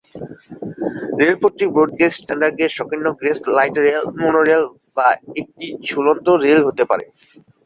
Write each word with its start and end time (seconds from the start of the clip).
রেলপথটি 1.19 1.65
broad 1.73 1.91
gauge, 1.99 2.13
standard 2.15 2.55
gauge, 2.59 2.71
সংকীর্ণ 2.79 3.07
gauge, 3.21 3.37
light 3.57 3.75
rail, 3.85 4.03
monorail, 4.21 4.63
বা 4.97 5.07
একটি 5.41 5.65
ঝুলন্ত 5.87 6.27
রেল 6.43 6.59
হতে 6.67 6.83
পারে। 6.91 7.05